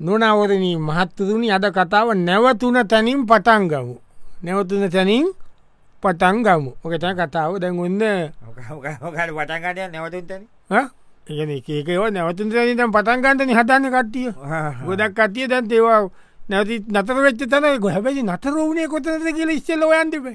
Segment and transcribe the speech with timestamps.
[0.00, 3.96] නොනවරණී මහත්තතුනි අද කතාව නැවතුන තැනින් පටන් ගමු.
[4.42, 5.26] නැවතුන තැනින්
[6.02, 6.70] පටන් ගමු.
[6.84, 7.58] ඕකතැ කතාව.
[7.62, 8.02] දැන් ඔන්න
[9.38, 10.42] පටන්ගටය නැවතුන්තන
[11.26, 14.28] ඒන ඒකව නැවතුන් තැනි තැන් පටන්ගන්තන හතන්න කට්ටිය.
[14.86, 16.10] ගොඩක් කටිය දැන් ඒවා
[16.50, 17.64] නැති නතර වෙච්ච තන
[17.94, 20.26] හැබැයි නතර වුණේ කොතනද කියල ඉස්සල්ල යන්තිබ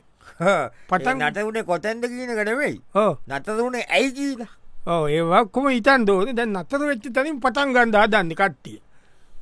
[0.89, 4.41] පටන් නට වුණේ කොතැන්ද කියන කටවෙයි ඕ නතර වුණේ ඇයි කියීල.
[4.87, 8.79] ඕ ඒවක්කොම ඉතන් දෝන දැන් නතර වෙච්ච තනින් පටන් ගන්ඩා දන්න කට්ටිය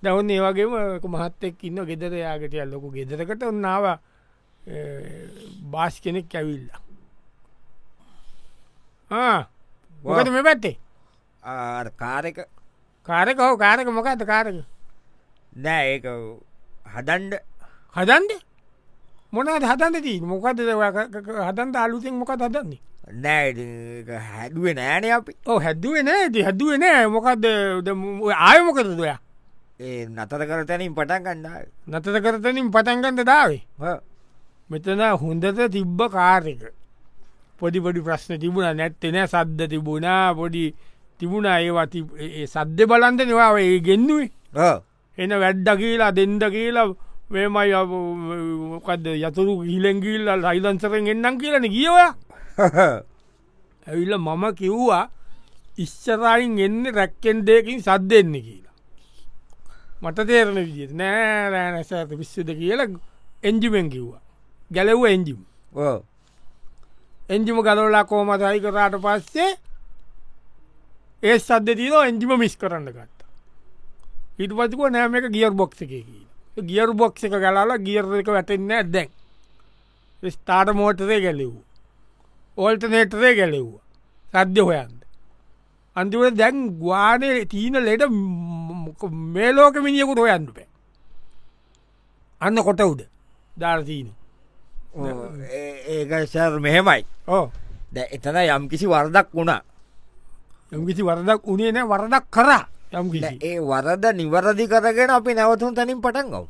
[0.04, 0.74] දවන්න ඒවගේම
[1.14, 3.86] මහත්තෙක් ඉන්න ගෙදර යාගටය ලොකු ගෙදරකට ඔන්නාව
[5.74, 6.70] බාස් කෙනෙක් ඇවිල්ල.
[10.04, 10.78] මොකද මේ පැත්තේ?
[12.02, 12.38] කාරක
[13.08, 14.66] කාරක හෝ කාරක මොකද කාරක
[15.66, 16.06] නෑ ඒක
[16.96, 17.34] හදන්ඩ
[17.98, 18.32] හදන්ද?
[19.34, 20.60] මොනද හදන්න දී මොකද
[21.48, 22.82] හදන්ට අලුතිෙන් මොකක් හදන්නේ?
[23.24, 23.48] නෑ
[24.32, 25.32] හැඩුවේ නෑන අපි.
[25.48, 26.44] ඕ හැදුවේ නෑ.
[26.48, 27.08] හැදුවේ නෑ.
[27.08, 27.46] මොකක්ද
[28.48, 29.20] ආය මොකද දයා
[29.80, 33.62] ඒ නතර කර තැනින් පටන් ගන්නා නතත කරතනින් පටන්ගන්න දාවේ.
[34.70, 36.62] මෙතන හොඳට තිබ්බ කාරක
[37.60, 38.70] පොඩි පොඩි ප්‍රශ්න තිබුණ.
[38.74, 40.74] නැත්තෙන සද්ධ තිබුණා පොඩි
[41.20, 41.58] තිබුණා.
[41.60, 42.00] ඒවති
[42.46, 44.32] සද්ධ බලන්ද නවා ඒ ගෙන්නුවේ.
[45.18, 46.90] එන වැඩ්ඩ කියලා දෙන්ඩ කියලා
[47.30, 47.74] මේමයි
[48.72, 52.06] මොකක්ද යතුරු හිලෙංගිල්ල රයිලන්සරෙන් එන්නම් කියලන කියවය
[53.88, 55.06] ඇවිල්ල මම කිව්වා
[55.78, 58.67] ඉස්සරයින් එන්න රැක්කෙන් දෙකින් සද්දෙන්නේ කියලා
[60.02, 62.82] මට තේරණ විදිිය නෑ රෑනැස ඇත විශ්සද කියල
[63.44, 64.22] එන්ජිමෙන් කිව්වා.
[64.72, 65.42] ගැලව්ව එන්ජිම්.
[67.30, 69.52] එන්ජිම ගලෝලා කෝමතයි කරාට පස්සේ
[71.24, 73.20] ඒ සද්ද තින එන්ජිම මිස් කරන්න ගත්ත.
[74.40, 75.94] හිට පතික නෑම එක ගියර් බොක්ස එක
[76.64, 79.10] ගියර් බොක්ස එක ගලාලා ගියර් එක වැටෙන්න ඇදැන්
[80.24, 81.64] ස්ථාට මෝටරේ ගැලෙවූ
[82.58, 83.84] ඕල්ට නේටරේ ගැලෙව්වා.
[84.28, 84.97] සද්‍ය හොයන්ද
[85.98, 88.04] අන්තිවට දැන් ගවානය තිීන ලෙඩ
[89.34, 90.68] මේ ලෝක මිනිියකුට හොයන්න පෑ
[92.42, 93.02] අන්න කොට උඩ
[93.54, 94.10] ධාරතිීන
[95.88, 97.02] ඒක සර් මෙහෙමයි.
[97.28, 97.46] ඕ
[97.92, 99.62] ද එතන යම් කිසි වරදක් වුණා.
[100.72, 103.08] යම්කිසි වරදක් උනේ නෑ වරදක් කරා යම්
[103.42, 106.46] ඒ වරද නිවරදි කරගෙන අපි නැවතුන් තනින් පටන් ගව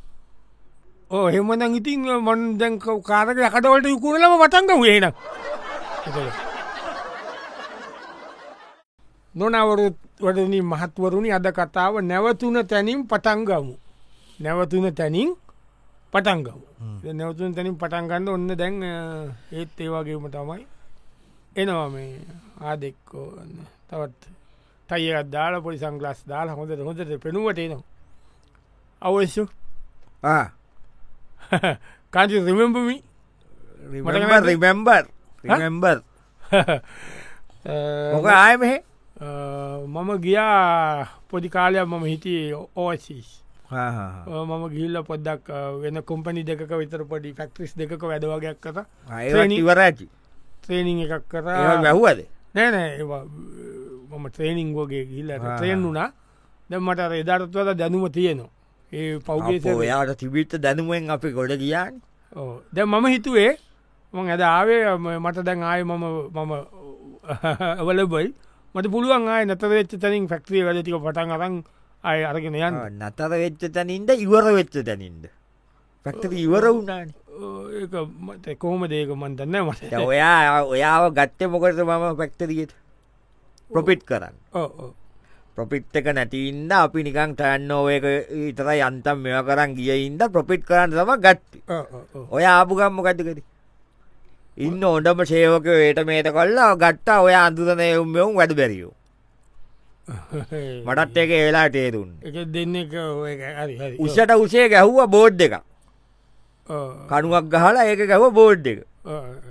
[1.09, 5.05] ඕ හෙමන ඉතින් මොන් දැන් කාරක යකටවලට යකුණලම පටන්ග වේන
[9.37, 13.75] නොනවරුත් වඩනි මහත්වරුණි අද කතාව නැවතුන තැනින් පටන්ගමු
[14.39, 15.29] නැවතුන තැනින්
[16.13, 16.57] පටන්ගව
[17.13, 18.75] නැවතුන් තැනින් පටන්ගන්න ඔන්න දැන්
[19.51, 20.65] ඒත් ඒවාගේම තමයි
[21.55, 22.21] එනවා මේ
[22.61, 23.27] ආදෙක්කෝ
[23.89, 24.21] තවත්
[24.89, 27.83] තයියත් දාලා පොලි සංගලස් දාලා හොඳට හොඳට පෙනුවට නවා
[29.01, 29.43] අවශ්‍ය?
[32.13, 32.97] කාජ රිමෙම්පමි
[34.43, 35.03] රිමෙම්බර්
[35.43, 35.97] රිමෙම්බර්
[38.13, 38.86] මොක ආයමහෙ
[39.17, 45.49] මම ගියා පොඩි කාලයක් මම හිටිය ඕසිස් මම ගිල්ල පොද්දක්
[45.81, 48.85] වෙන කොම්පනි දෙක විතර පොඩි ෆක්ට්‍රිස් දෙක වැඩවගයක් කත
[49.51, 50.07] ඉවර ඇති.
[50.61, 51.43] ත්‍රේනිං එකක් කර.
[51.43, 52.25] වැැහුවද?
[52.53, 53.03] නෑනෑ
[54.09, 56.11] මම ත්‍රේනිං වගේ ගිල්ල ත්‍රයෙන් වුණා.
[56.69, 58.49] දැ මට එදාරත්වල දැනුම තියෙනවා.
[58.91, 62.01] ඒ පෞගේ ඔයාට තිබිත්ත දැනුවෙන් අපි ගොඩ ගියාන්.
[62.73, 63.57] දැ මම හිතුවේ
[64.13, 66.53] මං ඇද ආවේ මට දැන් ආය මම මම
[67.81, 68.33] අවලබයි
[68.75, 71.55] මට පුළුවන් ආය නතර වෙච්ච තැනින් ෆක්ට්‍රිය වැඩටික පටන් අරන්
[72.03, 72.99] අය අරගෙන යන්න.
[72.99, 75.23] නතර වෙච්ච තැනින්ද ඉවර වෙච්ච තැනින්ද?
[76.05, 77.09] පැක්ටක ඉවර වුණාන.
[78.27, 79.93] මට කොහොම දේක මන්තන්න මට.
[79.97, 82.73] ඔයා ඔයාව ගත්ත මොකට මම පැක්ටරියට
[83.71, 84.35] ප්‍රොපිට් කරන්න.
[85.57, 88.05] ප්‍රොපිට් එක නැතිඉන්න අපි නිකං ටෑන්නෝවක
[88.51, 91.63] ඉතර යන්තම් මෙය කරන්න ගියඉන්ද ප්‍රොපිට් කරන්න තම ගත්ති.
[92.29, 93.43] ඔය ආපුගම්ම ගතිකරි
[94.57, 98.93] ඉන්න ඔොඩම සේවක ඒට මේට කොල්ලා ගට්ටා ඔය අන්දුතනය උම්මවුම් වැඩ බැරියෝ.
[100.87, 102.11] මටත් එක ඒලා තේරුන්
[102.53, 102.75] දෙන්න
[104.05, 105.55] උසට උසේ ගැහ්ව බෝඩ් එක
[107.09, 108.79] කනුවක් ගහලා ඒක ගැව බෝඩ් එක.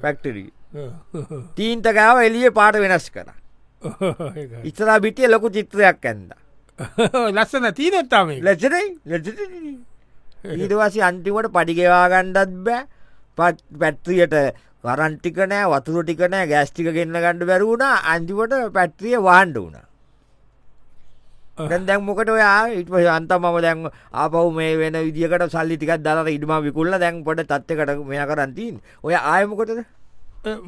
[0.03, 0.50] පැක්ටරී
[1.56, 3.28] තීන්ත ගාව එලිය පාට වෙනස් කර.
[4.69, 6.33] ඉස්සලා බිටිය ලොකු චිත්‍රයක් ඇන්ද.
[7.37, 9.16] ලස්සන තීනොත්තාම ලෙසරයි ලෙ
[10.57, 12.83] ඊටවසි අන්තිමට පඩිගෙවා ගණ්ඩත් බෑ.
[13.39, 14.36] පත්
[14.86, 17.84] පැත්ත්‍රියට වරන්ටික නෑ වතුර ටික නෑ ගෑස්ටික ගන්න ගණඩ බැරුණ
[18.15, 19.77] අන්තිවට පැට්‍රිය වාන්ඩ වුණ.
[21.88, 23.78] දැන් මොකට ඔයා ඉට අන්ත මම දැන්
[24.12, 29.15] ආපවු මේ වෙන විදිකට සල්ලි ටිකක් දර ඉඩම විකුල්ල දැන් පොට තත්වකට මෙය කරන්තින් ඔය
[29.15, 29.80] ආයමකොටද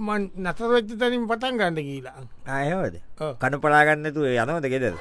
[0.07, 2.21] මන් නතරවෙච්ච තැනින් පටන් ගන්න කියලා.
[2.59, 2.95] අයහෝද
[3.41, 4.95] කන පලාගන්නතු යනවද ගෙදර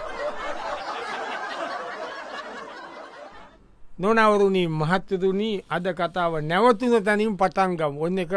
[4.00, 8.34] නොනවරුණී මහත්තතුනී අද කතාව නැවතුන තැනින් පටන්ගම් ඔන්න එක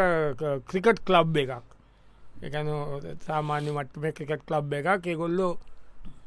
[0.69, 1.51] ක්‍රිකට් කලබ් එකක්.
[2.41, 2.67] එකන
[3.25, 5.05] සාමාන්‍ය මටම ක්‍රිකට් කලබ් එකක්.
[5.07, 5.57] එකොල්ලෝ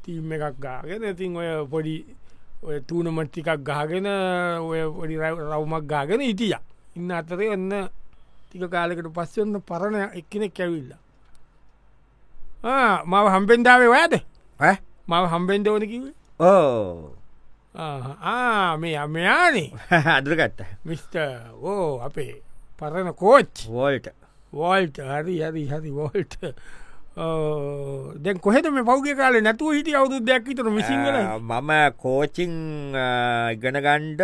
[0.03, 1.95] තීම් එකක් ගාගෙන ඉතින් ඔය පොඩි
[2.63, 4.07] ඔය තුනමට ටිකක් ගාගෙන
[4.61, 6.55] ඔය පොඩි රව්- රවුමක් ගාගෙන හිටිය.
[6.95, 7.89] ඉන්න අතරේ ඔන්න
[8.47, 10.91] ටික කාලෙකට පස්ස ඔන්න පරණ එක්කෙනෙක් ඇවිල්ල.
[13.05, 14.15] මව හම්පෙන්ඩාවේ ඔයාද?
[15.07, 17.11] මව හම්බෙන්ඩ ඕන කිවේ ඕ
[17.75, 19.69] මේ අමයානේ
[20.17, 21.15] අදුරගත්ත මිස්ට
[21.61, 22.41] ඕ අපේ
[22.79, 23.67] පරණ කෝච්.
[23.69, 24.07] වෝල්ට
[24.53, 26.37] වෝල්ට හරි හරි හරි වෝල්ට
[28.23, 32.55] දැන් කොහෙද මේ පෞග කාල නැතුව හිට අවුදු දෙයක් විතර මිසිංගල මම කෝචිං
[33.51, 34.23] ඉගෙන ගණ්ඩ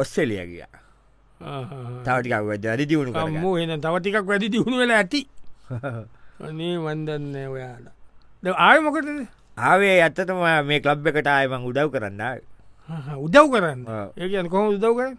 [0.00, 0.64] ඔස්සෙලිය ගිය.
[2.04, 5.26] තවටිකක් වැඩි දියුණු මෝ එන තව ටිකක් වැඩි දියුණු වෙලා ඇති.
[6.46, 7.94] අනේ වන්දන්න ඔයාලා.
[8.58, 9.28] ආය මොකටද?
[9.58, 12.20] ආවේ ඇත්තටම මේ කලබ් එකට ආයමං උදව් කරන්න
[12.88, 13.80] උදව් කරන්න.
[13.88, 14.08] ආ.
[14.16, 15.16] ඒ කොහොම උදව් කරන්න?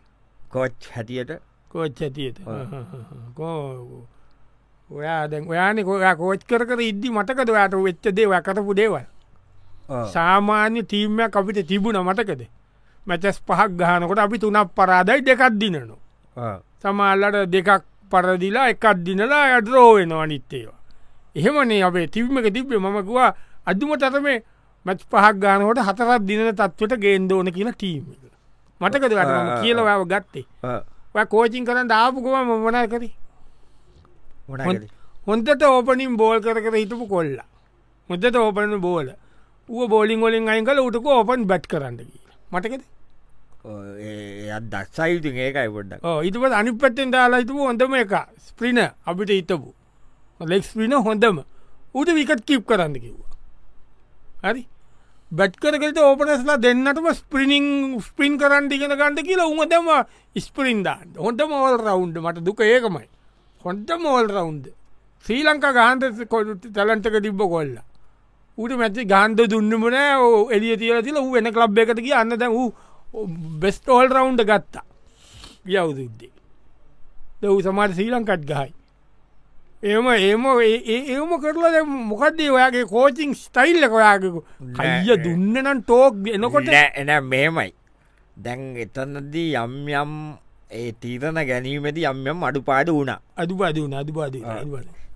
[0.51, 1.31] කෝච් හැටියට.
[1.69, 2.37] කෝච් ඇතියට
[4.89, 9.05] ඔයා දැන් ඔයාන කොයා කෝච් කර කර ඉද්දි මටකද ඔයාට වෙච්ච දේ කරපු දේවල්?
[10.13, 12.41] සාමාන්‍ය තීමයක් අපිට තිබුණ මටකද
[13.07, 16.61] මැචස් පහක් ගහනකොට අපි තුනක් පරාදයි දෙකක් දිනනවා.
[16.81, 20.79] සමාල්ලට දෙකක් පරදිලා එකක් දිනලා ඇඩරෝවෙන අනිත්තේවා
[21.35, 22.77] එහෙමනේ අපේ තිබ්මක තිබ්බේ.
[22.77, 23.31] මමකවා
[23.65, 24.43] අදුම තරමේ
[24.85, 28.03] මැච් පහක් ගානකොට හතරත් දින තත්වට ගේන්දෝන කියන ටීම
[28.81, 30.45] මටකද වැටම කියලවාව ගත්තේ.
[31.31, 33.09] කෝචින් කරන්න ආපුකව මමනා කරි?
[35.27, 37.37] හොන්දට ඕපනින් බෝල් කර කර හිටපු කොල්ල.
[38.09, 39.07] මුදට ඕපන බෝල
[39.69, 41.97] ඌ බෝලිින් ගොලින් අයින් කල උටක ඕපන් බැට් කරන්න
[42.51, 42.83] මටකද
[44.71, 46.05] දස්සයිති ඒකයි පොඩ්ඩක්.
[46.27, 48.13] ඉතුපත් අනි පත්තෙන් දාලා හිතුව හොඳම එක
[48.47, 49.73] ස්ප්‍රින අපිට හිතපු
[50.51, 51.37] ලෙක්ස් පින හොඳම.
[51.99, 53.33] උට විකත් කිප් කරන්න කිව්වා.
[54.45, 54.61] හරි
[55.31, 59.89] බැට් කරකට ඕපනස්ලා දෙන්නටම ස්ප්‍රිනිං ස්පින් කරන්න ඉගෙන ගන්නට කියලා උහදම
[60.35, 63.07] ස්පරින්දාන්න හොඳම ඕල් රවුන්ඩ මට දුක ඒකමයි.
[63.65, 64.69] හොන්ටම ඕල් රවුන්ඩ
[65.25, 67.73] ශ්‍රී ලංකා ගාන්ත කොඩුට තැලන්ටක තිබ්බ කොල්ල.
[68.57, 69.97] ඌට මැති ගාන්ධ දුන්නමන
[70.51, 72.69] එලිය තියල තිල ඌ වෙන කලබ් එකට කිය අන්න දැ වූ
[73.61, 74.85] බෙස්ට ඕල් රවුන්ඩ ගත්තා.
[75.65, 76.33] යවුදුද්දේ
[77.41, 78.71] දව් සමාට ශ්‍රී ලංකට් ගහයි.
[79.85, 84.39] ඒම ඒම ඒම කරලා දැන් මොකක්දේ ඔයාගේ කෝචිං ස්ටයිල්ල කොයාගෙකු
[84.77, 86.69] කයිය දුන්නනම් ටෝක් එනකොට?
[87.01, 87.71] එන මේමයි
[88.37, 90.11] දැන් එතනදී යම් යම්
[90.71, 93.19] ඒ තීරණ ගැනීමති යම් යම් අඩුපාඩු වුණා.
[93.37, 94.35] බදන අදු බද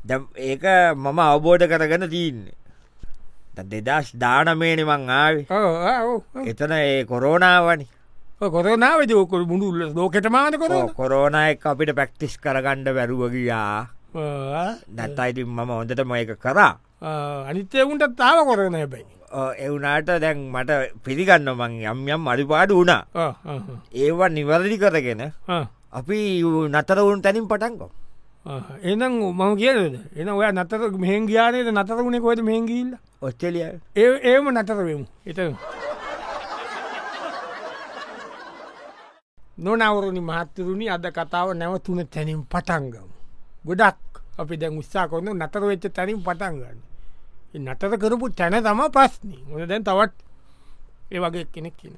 [0.05, 0.63] දැම් ඒක
[0.95, 2.55] මම අවබෝධ කරගන්න තියන්නේ.
[3.71, 5.45] දෙදස් දානමේන මං ආවේ.
[6.45, 7.87] එතන ඒ කොරෝනාවනි.
[8.39, 12.95] කොරනාවද ෝකොල් මුඩුල්ල ලෝකට මාන කොර කොරෝණ එක අපිට පැක්ටිස් කරගණ්ඩ
[14.13, 16.73] බැරුවගයා නැත්තයිති මම හොඳටම එක කරා.
[17.49, 19.05] අනිත්‍යවුන්ට තාව කොරන හැබැයි.
[19.57, 20.71] එවුනාට දැන් මට
[21.03, 23.01] පිළිගන්න මං යම් යම් අඩිපාඩු වුණා.
[23.93, 25.23] ඒවා නිවැරදි කරගෙන
[25.91, 26.19] අපි
[26.69, 27.91] නතරවුන් තැනින් පටන්කෝ
[28.83, 32.91] එනම් මම කියනද එන ඔය නතර මෙහෙන්ගයානයට නතරුණේ කොද මෙහෙගිල්ල
[33.21, 33.63] ඔස්ට්‍රලිය
[33.95, 35.39] ඒ ඒම නතරවෙමු එත
[39.57, 43.18] නොනවරුණි මහත්තරුණි අද කතාව නැවතුන තැනින් පටන්ගම
[43.65, 46.79] ගොඩක් අපි දැන් උත්සා කොන්න නතර වෙච්ච තැනින් පටන්ගන්න
[47.65, 50.13] නතර කරපු තැන තම පස්න මොන දැන් තවත්
[51.11, 51.95] ඒ වගේ කෙනෙක් කියන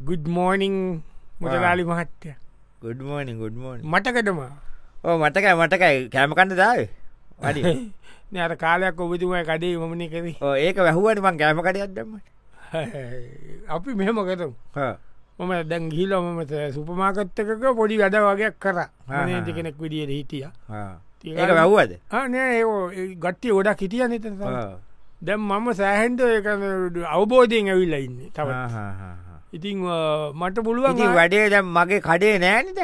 [0.00, 0.76] ගුඩ් මෝනිං
[1.40, 2.34] මුදලාලි මහට්ටය
[2.80, 4.40] ගුඩ්මෝනි ගුඩ්මෝනි මටකටම
[5.04, 6.80] ඕ මටකයි මටකයි කෑමකණඩ දාව?
[7.40, 7.62] වැඩි.
[8.32, 10.26] නෑර කාලයක් ඔබතුමයි කඩේ මමනි කර.
[10.58, 12.12] ඒක වැහුවට මං කෑමකටයක් දම
[13.74, 14.52] අපි මෙහෙම කරම්
[15.38, 18.78] මම දැන් ගිලොමත සුපමාකත්තකක පොඩි වැඩ වගේක් කර.
[19.36, 20.46] නති කෙනෙක් විදිියට හිටිය.
[21.24, 21.92] ඒක වැැව්වද?
[22.28, 24.26] නෑ ඒ ගට්ටිය ගොඩක් හිටිය නත
[25.22, 26.20] දැම් මම සෑහන්ට
[27.08, 28.48] අවබෝධයෙන් ඇවිල්ල ඉන්න තව
[29.52, 29.80] ඉතිං
[30.34, 32.80] මට පුළුවන් වැඩේ දැම් මගේ කඩේ නෑනිද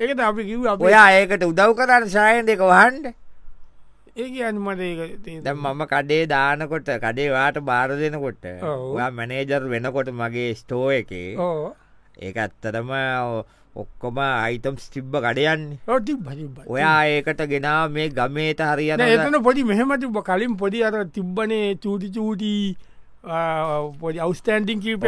[0.00, 2.60] ඒකත අපි කිව් ඔයා ඒකට උදව් කරන්න සායන් එක
[4.16, 8.44] වහන්ඩ ඒක අන්මට දැම් මම කඩේ දානකොට කඩේවාට බාර දෙනකොට.
[8.64, 11.36] ඔයා මැනේජර් වෙනකොට මගේ ස්ටෝ එකේ
[12.18, 12.90] ඒක ඇත්තටම
[13.76, 15.78] ඔක්කොම අයිතම් ස්ටිබ්බ කඩයන්නේ.
[16.66, 22.52] ඔයා ඒකට ගෙනා මේ ගමේට හරියන එතන පොඩි මෙහෙමතිබ කලින් පොඩි අර තිබ්බනේ චූටි චූටි
[24.00, 25.04] පොඩි අවස්ටන්ඩිං කීප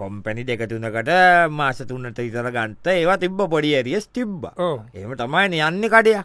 [0.00, 1.12] කොම්පැනි දෙකතුනකට
[1.50, 4.48] මාස තුන්නට ඉතර ගන්ත ඒවා තිබ්බ පොඩි ඇරියස් තිබ්බ.
[4.56, 6.24] ඕ එම තමයි යන්න කඩයක්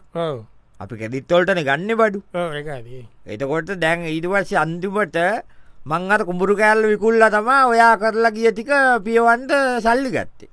[0.82, 2.20] අපි කෙදිත්තොල්ටන ගන්න බඩු.
[3.26, 5.18] එතකොට දැන් ඊටවස්ස අන්තිමට
[5.86, 8.72] මං අර කුඹුරු කෑල්ල විකුල්ල තමා ඔයා කරලා ගිය ටික
[9.06, 9.52] පියවන්ට
[9.86, 10.50] සල්ලි ගත්තේ.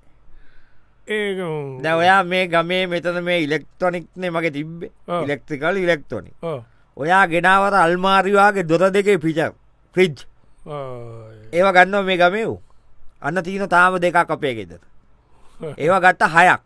[1.08, 1.38] ඒක
[1.82, 4.90] දැ ඔයා මේ ගමේ මෙතන මේ ඉලෙක්ට්‍රොනික්නේ මගේ තිබ්බේ.
[5.24, 6.60] ඉලෙක්ට්‍රිකල් ඉලෙක්ට්‍රොනික් ඕ
[6.96, 9.38] ඔයා ගෙනාවර අල්මාරිවාගේ දොර දෙකේ පිච
[9.94, 10.26] ෆ්‍රිජ්
[11.52, 12.52] ඒව ගන්න මේ ගමයව්
[13.20, 14.80] අන්න තියන තාම දෙකක් අපේ ගෙදර.
[15.76, 16.60] ඒවා ගත්ත හයක්.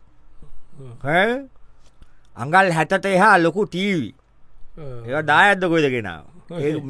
[1.03, 1.47] ඈ?
[2.37, 4.13] අඟල් හැටට එහා ලොකු ටීවී.
[5.07, 6.25] ඒ දායත්ද කොයිද ගෙනාව?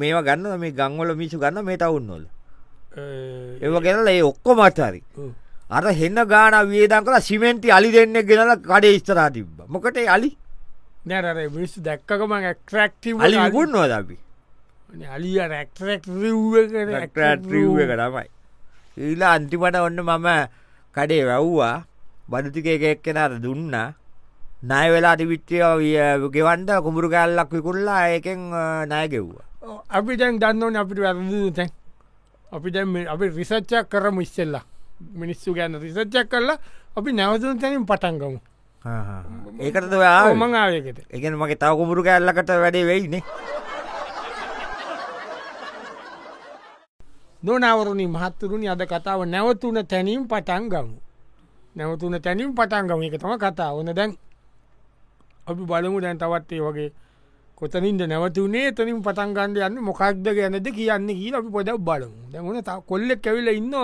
[0.00, 2.24] මේවා ගන්න මේ ගංවල මිසු ගන්න මේ තවුන්නොල
[3.62, 5.00] ඒව ගෙනල ඒ ඔක්කො මත්හරි
[5.70, 9.56] අර හෙන්න ගාන වේදන් කල සිමෙන්ටි අලි දෙන්න ගෙනල කඩේ ස්තරා තිබ්බ.
[9.68, 10.30] මොකට අලි?
[11.06, 11.24] නැර
[11.56, 14.16] විස් දැක්කකම ඇක්ට්‍රක්ටව අලි ගුණවා දබි
[15.16, 18.28] අලිය රැක්ටරක් ්‍රීව එක තමයි.
[18.96, 20.28] ඊලා අන්තිමට ඔන්න මම
[20.94, 21.76] කඩේ වැව්වා.
[22.30, 23.74] බඩුතික එක එක්කෙනට දුන්න
[24.70, 25.58] නය වෙලා තිවිච්චය
[26.34, 28.40] ගෙවන්ට කුමරු කැල්ලක් විකුල්ලා ඒකෙන්
[28.92, 29.44] නය ගෙව්වා.
[29.96, 31.70] අපි දැන් දන්නවන අපිට වැරදු තැන්
[32.52, 34.64] අපි දැම් අපි රිසච්චක් කරම ඉස්සෙල්ලා.
[35.20, 36.58] මිනිස්සු ගැන්න රිසච්චක් කරලා
[36.96, 38.40] අපි නැවතුන් තැනින් පටන්ගමු
[39.60, 39.92] ඒකට
[40.40, 43.22] මං ආයකට එකන මගේ තව කුමරු කැල්ලකට වැඩේ වෙයිනේ.
[47.42, 50.96] නොනවරුණි මහත්තුරුණි අද කතාව නැවතුන තැනීම් පටන් ගමු.
[51.76, 53.02] නැවතුන තැනීම් පටන් ගම.
[53.02, 54.16] එක තම කතා ඕන දැන්
[55.46, 56.90] අපි බලමු දැන් තවත්තේ වගේ
[57.58, 62.30] කොතනින්ද නැවතුනේ තනින් පටන්ගන්ඩ යන්න මොකක්ද ගැනද කියන්න කියල අපි පොඩක් බලමු.
[62.32, 63.74] දැමුණ ත කොල්ලෙක් කැවිල ඉන්න.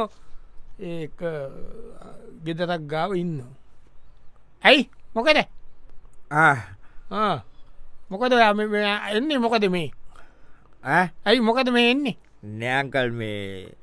[0.80, 1.08] ඒ
[2.44, 3.44] ගෙදරක් ගාව ඉන්න.
[4.64, 4.88] ඇයි?
[5.14, 5.38] මොකද?
[8.10, 9.38] මොකද එන්නේ?
[9.38, 9.90] මොකද මේ?
[11.26, 12.16] ඇයි මොකද මේ එන්නේ?
[12.42, 13.76] නෑංකල් මේ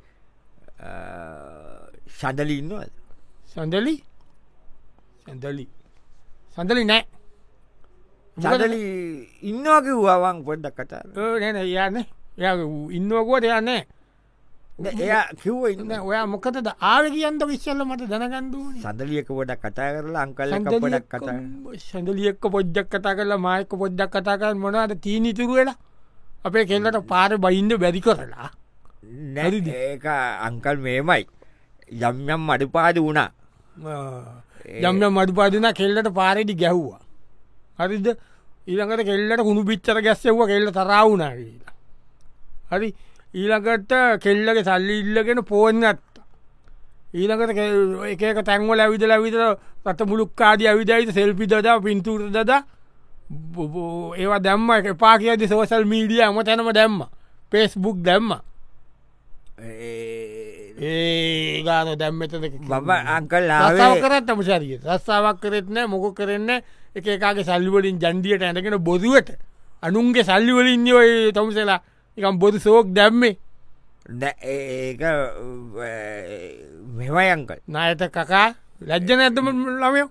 [2.17, 2.91] සඳලි ඉන්නවද?
[3.53, 3.96] සඳලි?
[5.25, 5.65] සැඳලි.
[6.55, 7.05] සඳලි නෑ
[8.38, 8.82] සඳලි
[9.41, 11.03] ඉන්නවාකිව්වාවන් පොඩ්ඩක් කතා
[11.44, 11.98] නැන යන්න
[12.38, 12.46] ය
[12.98, 13.84] ඉන්නවකුවට යන්නේ
[14.77, 20.53] එයා කිව්ව ඉන්න ඔයා මොකතද ආව කියන්ද විශ්සල්ල මට දැනගන්දුව සඳලියක පොඩක් කතා කරලා අංකල්ල
[20.84, 21.38] පොඩක් කතා
[21.86, 25.77] සඳලියෙක්ක පොද්ජක් කතා කරලා මායක පොද්ජක් කතා කර මොනද තීනිතුරු වෙලා?
[26.46, 28.51] අපේ කෙල්ලට පාර බයින්ඩ බැරි කරලා.
[29.34, 30.06] නැරි ඒක
[30.48, 31.25] අංකල් මේමයි.
[31.91, 33.29] යම් යම් මඩපාද වුණා.
[34.84, 37.01] යම්ය මඩුපාදන කෙල්ලට පාරඩි ගැහ්වා.
[37.79, 38.08] හරිද
[38.67, 41.74] ඊළඟට කෙල්ලට කුණු පිච්චර ගැස්සෙව්ව කෙල්ල තරාවුනා කියලා.
[42.71, 42.89] හරි?
[43.33, 43.91] ඊළඟට
[44.24, 46.03] කෙල්ලගේ සල්ලි ඉල්ලගෙන පෝන්න ඇත්ත
[47.13, 47.51] ඊළඟට
[48.13, 49.43] එක තැන්වල ඇවිදල ඇවිතර
[49.86, 52.62] රට මුළුක්කාඩි ඇවිදයිත සෙල්පි දදා පින්තුර දදා.
[54.17, 54.69] ඒවා දැම්ම.
[54.71, 57.00] එක පා කියද සෝසල් මීඩිය අම තැනම දැම්ම.
[57.51, 58.36] පේස්බුක් දැම්ම.
[60.79, 62.33] ඒ ගාන දැම්මත
[62.69, 66.62] බබ අංකල් රස්සාාව කරත් අමශරිය රස්සාාවක් කරෙත් නෑ මොක කරන්න
[66.97, 69.29] එක එකගේ සල්ලිවලින් ජන්දියට ඇඳගෙන බොදුවට
[69.83, 71.79] අනුන්ගේ සල්ලිවලින් ඔය තමුසලා.
[72.17, 73.37] එකම් බොදු සෝක් දැම්මේ.
[74.43, 75.01] ඒක
[76.97, 78.47] මෙමයි අංකල් නායත කකා
[78.81, 79.47] ලැජ්ජන ඇතම
[79.81, 80.09] ළමයෝ?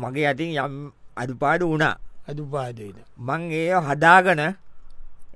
[0.00, 0.74] මගේ අතින් යම්
[1.16, 1.96] අඩුපාඩු වුණා.
[2.30, 4.42] අදුපාදේද මං ඒ හදාගන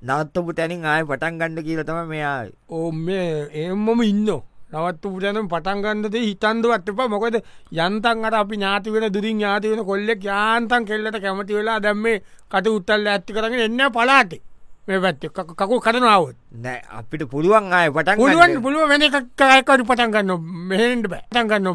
[0.01, 4.29] නවත්තපු තැනින් ආය පටන් ගණඩ කියල තම මෙයා ඕ මේ ඒමම ඉන්න
[4.71, 7.07] නවත්තු පුටනම් පටන්ගන්නද හිතන්දුවත් එපා.
[7.07, 7.35] මොකද
[7.71, 12.21] යන්තන් අට අපි ඥාති වෙන දුරින් ඥාති වෙන කොල්ලෙක් යාන්තන් කෙල්ලට කැමති වෙලා දැම්මේ
[12.51, 14.33] කට උත්තල්ල ඇත්ති කරගෙන එන්න පලාට
[14.87, 15.25] මේ පැත්ත.
[15.59, 20.31] කකු කරනාවත් නෑ අපිට පුළුවන් ආය පටන් පුළුවන් පුළුව වෙන එකකයකට පටන්ගන්න
[20.69, 21.67] මෙහෙන්ට බැටන්ගන්න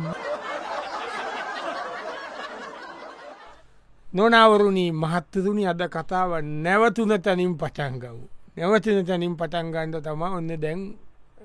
[4.06, 8.18] නොනවරුණී මහත්තතුනි අද කතාව නැවතුන තැනින් පටන්ගව්.
[8.56, 10.80] නැවතින තැනින් පටන්ගන්ඩ තම ඔන්න දැන්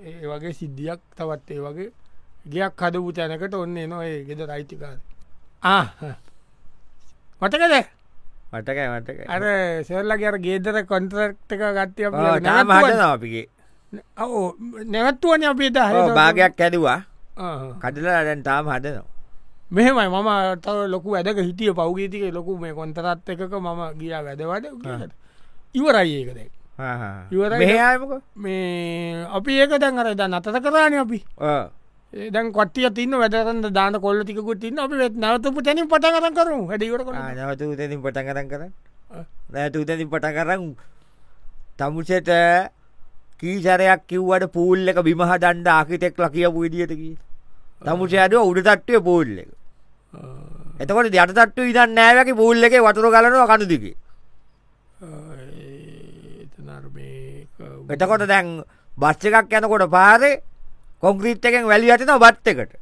[0.03, 1.91] ඒ වගේ සිද්ධියක් තවත් ඒ වගේ
[2.45, 4.99] ගයක් කදපු තැනකට ඔන්න නො ඒ ගෙද රයිතිකාද.
[7.41, 7.75] මටකද
[8.53, 9.43] මටකයි මටක අර
[9.87, 12.09] සෙල්ලගේ අර ගේදර කොන්ටරක්ට එක ගත්තිය
[12.41, 13.47] නාමට අපිගේ.
[14.93, 15.79] නැවත්තුවන අපේ ද
[16.19, 16.99] භාගයක් ඇදවා
[17.81, 19.07] කටලා දැන් තාම හදනවා.
[19.71, 20.29] මෙහෙමයි මම
[20.61, 25.11] තව ලොකු ඇදක හිටිය පෞගීතික ලොකු මේ කොන්තරත් එකක මම ගිය වැදවඩ
[25.73, 26.49] ඉවරයි
[26.79, 31.19] ඒකද මෙහයාමක මේ අපි ඒක දැන් අර ද නතත කරාන අපි.
[32.33, 37.75] දැන් කොටිය තින්න වැදරන්න දාන කොල්ල තිකුත් තින්න අපි නවතපු තැනින් පටගරන් කරු හැඩිවට නවතු
[37.75, 38.61] තැනින් පට කරන් කර
[39.53, 40.63] නැතු තැනින් පට කරන්න
[41.77, 42.31] තමුසට
[43.39, 47.11] කීසරයක් කිව්වට පූල් එක බිමහ දණ්ඩ ආකිතෙක් ලකිය පුවිදිියටකි
[47.85, 49.49] තමුසයාද උඩ තට්ටය පූල් එක.
[50.79, 53.85] එතකොට යට තට්ටු ඉදන්න නෑවැකි පූල් එක වතුර කලනවා කනුදික
[57.89, 60.41] එතකොට දැන් බච්ච එකක් යනකොට පාරේ
[61.01, 62.73] කොංක්‍රීට් එකෙන් වැලි අතින බට් එකට.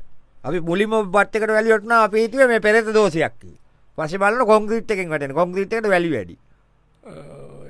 [0.43, 3.53] අපි මුලිම බට්කට වැලියටන අපේතිව මේ පෙරෙත දෝසයක්කි
[3.97, 5.33] පස බලන කොංක්‍රීට් එකෙන් වැටෙන.
[5.33, 6.37] කොංක්‍රීට්ට වැලි වැඩි.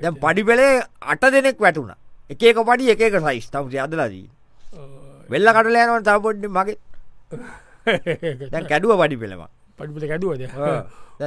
[0.02, 1.94] දැම් පඩි පෙළේ අට දෙනෙක් වැටුණ.
[2.30, 4.30] එකක පඩි එක සයිස් තම අදලදී
[5.30, 6.78] වෙල්ල කටලයනවන් තපොඩ්ඩි මගේ.
[8.52, 9.46] දැන් කැඩුව පඩි පෙළම
[9.78, 10.42] පඩිපට කැඩුවද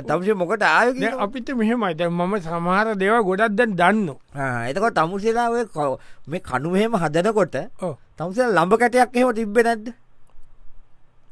[0.02, 1.94] තමසේ මොකට ආය අපිට මෙහෙමයි.
[1.94, 4.08] දැ මම සමහර දේව ගොඩක් දැන් දන්න
[4.66, 5.54] එතකොට තමුසේලාව
[6.26, 7.56] මේ කනුහෙම හදනකොට
[8.16, 9.86] තමුසේ ලම්බ කැටයක් එහෙම තිබ්බ නැද්ද?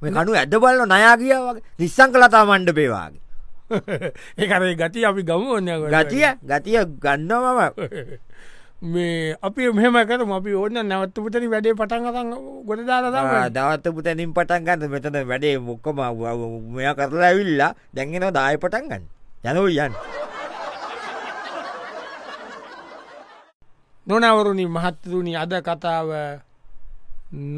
[0.00, 3.26] මේ කනු ඇද බලල නයා කිය වගේ නිස්සං කලතා මණ්ඩ පේවාගේ
[4.40, 7.58] ඒකරේ ගති අපි ගම ඔන්න ගතිය ගතිය ගන්නමම
[8.82, 10.30] මේ අපි මෙහම කරම.
[10.32, 12.30] අපි ඕන්න නැවත්තපුතන වැඩේ පටන් අතන්
[12.66, 14.90] ගොඩ දාලදම දවත්ත පුතැනින් පටන් ගන්න.
[14.90, 15.98] මෙතන වැඩේ මොක්කම
[16.74, 19.04] මෙය කරලා ඇවිල්ලා දැන්ගෙන දාය පටන් ගන්න.
[19.44, 19.94] යනෝ යන්
[24.06, 26.08] නොනවරුණි මහත්තරුණි අද කතාව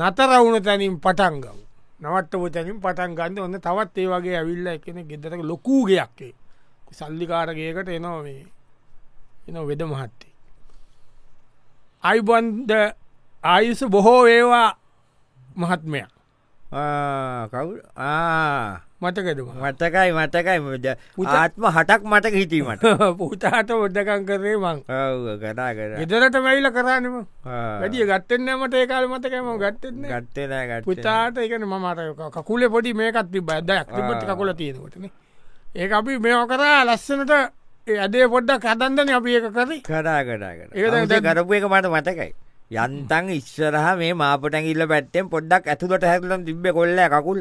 [0.00, 1.58] නතරවුණ තැනින් පටන්ගව
[2.00, 3.38] නවත්තව තැනින් පටන් ගන්න.
[3.38, 6.32] ඔන්න තවත් ඒ වගේ ඇවිල්ල එකන ගෙදරක ලොකූගයක්කේ
[6.96, 8.42] සල්ලිකාරගයකට එනවා මේ
[9.48, 10.29] එන වෙද මහත්තේ
[12.04, 12.70] අයිබන්ද
[13.44, 14.68] ආයුස බොහෝ ඒවා
[15.56, 16.00] මහත්මය.
[17.50, 17.72] කවු
[19.00, 20.94] මතකෙදම මතකයි මතකයි.
[21.26, 22.82] ආත්ම හටක් මටක හිතීමට
[23.20, 24.78] පුතාට ඔොඩ්ඩකං කරේ මං.
[25.42, 31.64] කතා කර ගෙදරට මැයිල කරන්නම වැඩිය ගත්තෙන් නමට ඒකාල මතකම ගත්තෙන්න ගත්තන ගත් පුතාට එකන
[31.66, 32.00] මට
[32.36, 35.10] කකුල පොඩි මේකත් බදයක් තිබට කකුල තියෙනකොටන
[35.76, 37.32] ඒ අපි මෙෝ කරා ලස්සනට
[37.98, 39.80] අදේ පොඩ්ඩක් කදන්දන අපි ඒක කරේ.
[39.82, 42.32] කර දැන්- ඒ කරපු එක මට මතකයි.
[42.72, 47.40] යන්තන් ඉස්සරහ මේ මාපටැගිල්ල පැත්තෙන් පොඩ්ඩක් ඇතුට හැකලම් තිබ්බ කොල්ල කකුල.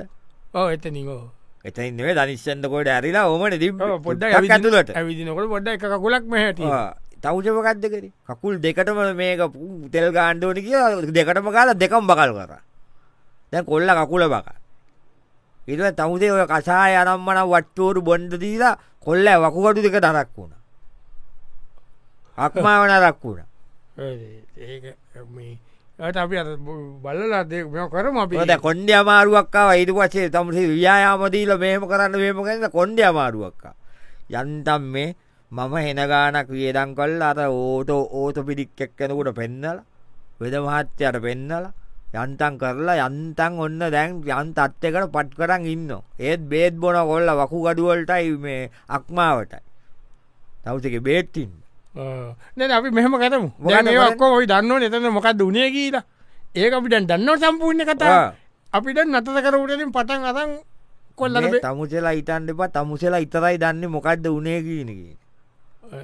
[0.56, 1.32] ඕ එතනිකෝ
[1.65, 6.60] එතයින්නේ ධනිශ්චන්තකොට ඇරිලා ඕමට තිබ පොඩ්ඩ ඇතුලට ඇවිදිනකොට පොඩ්ඩ එක කකුලක් මෙහැට
[7.20, 8.06] තවජපකක්ද කර?
[8.27, 9.41] කකුල් දෙකටම මේක
[9.91, 12.51] තෙල් ගාණ්ඩෝනි කිය දෙකටම කාල දෙකම් බකල් කර.
[13.53, 14.48] දැ කොල්ල කකුල බක
[15.70, 20.54] ඉට තමුදේ ඔය කසාය අනම්මන වට්ටෝරු බොන්්ඩ දීලා කොල්ල වකුගඩු දෙක දරක් වුණ.
[22.38, 23.42] අක්මාවන රක් වුණ.
[26.00, 26.36] ඒට අපි
[27.04, 27.44] බලලා
[27.90, 28.36] කරම අපි.
[28.42, 33.74] ද කොන්්ඩ අමාරුවක්කා ඉට පසේ තමසේ ව්‍යායාමදීල මේම කරන්න මේම කරන්න කොන්්ඩ අමාරුවක්කා
[34.32, 35.16] යන්තම් මේ
[35.52, 39.80] මම හෙනගානක් වියදං කොල් අර ඕතෝ ඕත පිඩික් එක්කෙනකුට පෙන්නල
[40.40, 41.66] වෙද මහත්්‍යයට පෙන්නල
[42.12, 47.58] යන්තන් කරලා යන්තන් ඔන්න දැන් යන් තත්්‍යකට පට් කරන්න ඉන්න ඒත් බේත් බොන කොල්ල වකු
[47.66, 49.62] ගඩුවල්ටයි මේ අක්මාවටයි.
[50.63, 51.51] තවසක බේත්තින්න
[52.58, 53.50] නැ අපි මෙහම කරමු.
[53.62, 54.08] දැන් ඒ කරන්නේ?
[54.08, 56.04] ඔක්කෝ ඔයි දන්න එතන මොකක්ද උනේ කියලා.
[56.56, 58.34] ඒක අපි දැන් දන්න සම්පූර්ණ කතා
[58.70, 60.50] අපිට නතත කරවටලින් පටන් අතන්
[61.16, 65.17] කොල්ලට තමුසෙලා ඉතන් දෙපා තමුසෙලා ඉතරයි දන්න මොකක්ද උනේ කියනකි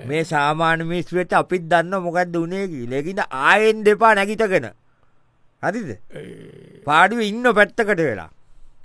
[0.06, 4.70] මේ සාමාන මිස්වෙට අපිත් දන්න මොකක්ද උනේකි ලෙකිට ආයෙන් දෙපා නැගිටගෙන
[5.65, 5.89] හරිද?
[6.88, 8.30] පාඩුව ඉන්න පැත්තකට වෙලා.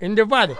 [0.01, 0.51] එන්ඩ පාද